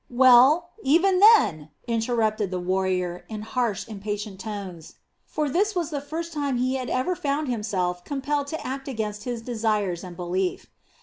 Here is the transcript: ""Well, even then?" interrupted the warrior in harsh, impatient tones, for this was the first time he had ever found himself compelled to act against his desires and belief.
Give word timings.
""Well, 0.25 0.71
even 0.81 1.19
then?" 1.19 1.69
interrupted 1.87 2.49
the 2.49 2.59
warrior 2.59 3.23
in 3.29 3.43
harsh, 3.43 3.87
impatient 3.87 4.39
tones, 4.39 4.95
for 5.27 5.47
this 5.47 5.75
was 5.75 5.91
the 5.91 6.01
first 6.01 6.33
time 6.33 6.57
he 6.57 6.73
had 6.73 6.89
ever 6.89 7.15
found 7.15 7.49
himself 7.49 8.03
compelled 8.03 8.47
to 8.47 8.65
act 8.65 8.87
against 8.87 9.25
his 9.25 9.43
desires 9.43 10.03
and 10.03 10.15
belief. 10.17 10.65